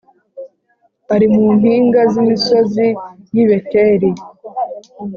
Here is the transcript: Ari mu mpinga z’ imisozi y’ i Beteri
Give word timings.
Ari 1.13 1.27
mu 1.33 1.43
mpinga 1.59 2.01
z’ 2.11 2.15
imisozi 2.23 2.85
y’ 3.35 3.37
i 3.43 3.45
Beteri 3.49 4.09